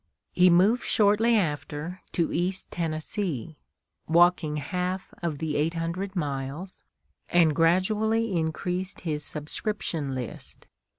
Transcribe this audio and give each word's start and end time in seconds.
He 0.31 0.49
moved 0.49 0.81
shortly 0.83 1.37
after 1.37 2.01
to 2.13 2.33
East 2.33 2.71
Tennessee, 2.71 3.59
walking 4.07 4.57
half 4.57 5.13
of 5.21 5.37
the 5.37 5.55
eight 5.55 5.75
hundred 5.75 6.15
miles, 6.15 6.81
and 7.29 7.55
gradually 7.55 8.35
increased 8.35 9.01
his 9.01 9.23
subscription 9.23 10.15
list. 10.15 10.65